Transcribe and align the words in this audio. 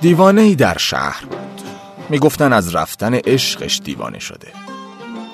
دیوانه 0.00 0.40
ای 0.40 0.54
در 0.54 0.78
شهر 0.78 1.24
بود. 1.24 1.62
می‌گفتن 2.08 2.52
از 2.52 2.74
رفتن 2.74 3.14
عشقش 3.14 3.80
دیوانه 3.84 4.18
شده. 4.18 4.48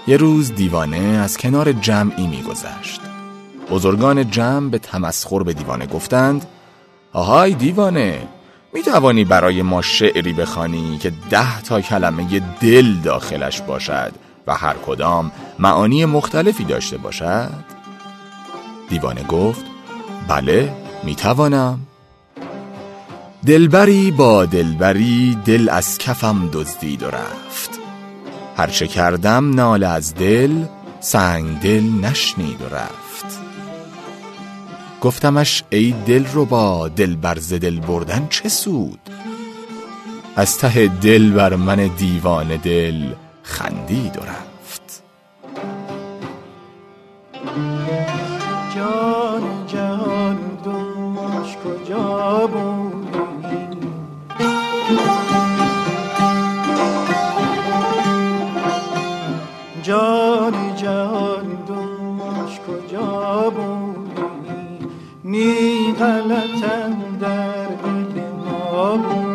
یه 0.07 0.17
روز 0.17 0.55
دیوانه 0.55 0.99
از 0.99 1.37
کنار 1.37 1.73
جمعی 1.73 2.27
میگذشت. 2.27 3.01
بزرگان 3.71 4.31
جمع 4.31 4.71
به 4.71 4.79
تمسخر 4.79 5.43
به 5.43 5.53
دیوانه 5.53 5.87
گفتند 5.87 6.47
آهای 7.13 7.55
دیوانه 7.55 8.29
می 8.75 8.83
توانی 8.83 9.25
برای 9.25 9.63
ما 9.63 9.83
شعری 9.83 10.33
بخوانی 10.33 10.99
که 10.99 11.13
ده 11.31 11.63
تا 11.63 11.81
کلمه 11.81 12.43
دل 12.61 12.95
داخلش 12.95 13.61
باشد 13.61 14.13
و 14.47 14.55
هر 14.55 14.75
کدام 14.87 15.33
معانی 15.59 16.05
مختلفی 16.05 16.65
داشته 16.65 16.97
باشد؟ 16.97 17.65
دیوانه 18.89 19.23
گفت 19.23 19.65
بله 20.29 20.73
می 21.05 21.15
توانم 21.15 21.79
دلبری 23.47 24.11
با 24.11 24.45
دلبری 24.45 25.39
دل 25.45 25.69
از 25.69 25.99
کفم 25.99 26.49
دزدید 26.53 27.03
و 27.03 27.07
رفت. 27.07 27.71
هرچه 28.57 28.87
کردم 28.87 29.55
ناله 29.55 29.87
از 29.87 30.15
دل 30.15 30.65
سنگ 31.01 31.61
دل 31.61 31.85
نشنید 32.03 32.63
و 32.63 32.75
رفت. 32.75 33.25
گفتمش 35.01 35.65
ای 35.71 35.95
دل 36.07 36.27
رو 36.27 36.45
با 36.45 36.89
دل 36.89 37.17
برز 37.17 37.53
دل 37.53 37.81
بردن 37.81 38.27
چه 38.31 38.49
سود؟ 38.49 39.01
از 40.37 40.59
ته 40.59 40.89
دل 40.89 41.31
بر 41.31 41.57
من 41.57 41.91
دیوان 41.99 42.57
دل 42.57 43.05
خندید 43.43 44.17
و 44.17 44.21
رفت. 44.21 44.56
نی 65.37 65.93
غلطم 65.93 67.19
در 67.21 67.67
دل 67.67 68.23
ما 68.45 68.97
بودی 68.97 69.26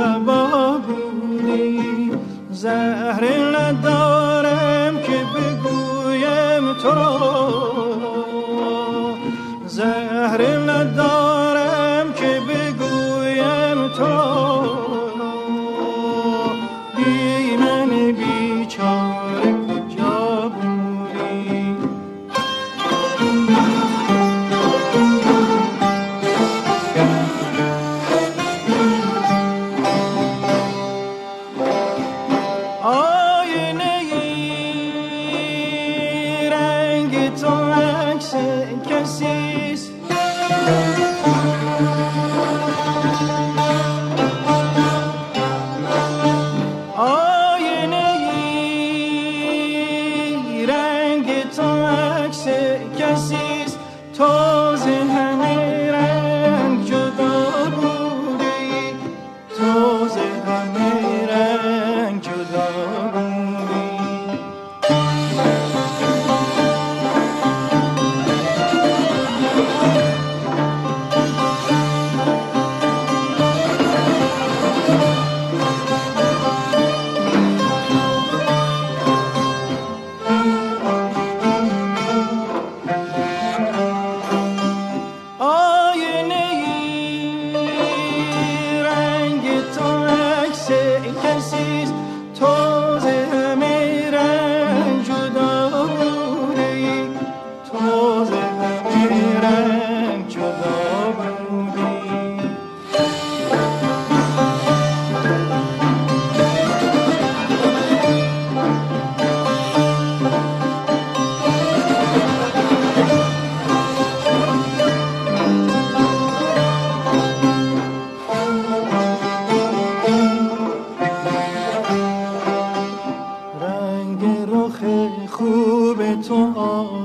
قبا 0.00 0.78
بودی 0.86 2.12
زهر 2.50 3.39
تو 37.29 37.71
عکس 37.71 38.35
کسیست 38.89 39.91
آینه 46.97 48.13
ای 48.69 49.55
رنگ 50.65 51.49
تو 51.49 51.85
عکس 51.85 52.47
کسیست 52.99 53.79
تازه 54.17 54.91
همه 54.91 54.98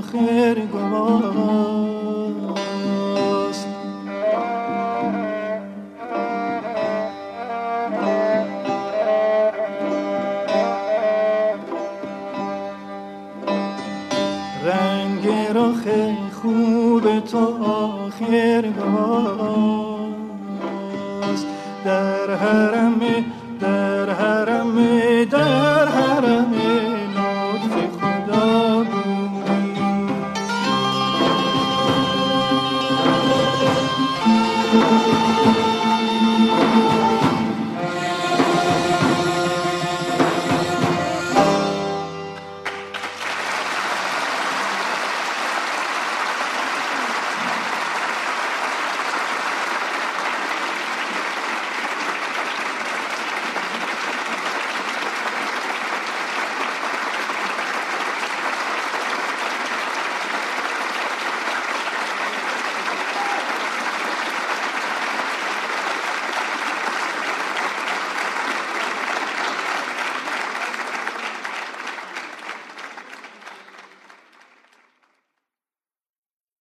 آخر 0.06 0.54
گواست. 0.72 1.66
رنگ 14.64 15.28
رخ 15.54 15.84
خوب 16.42 17.20
تو 17.20 17.64
آخر 17.64 18.62
گواست. 18.78 20.16
در 21.84 22.34
حرم 22.34 23.00